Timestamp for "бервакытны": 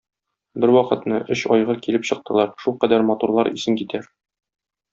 0.61-1.19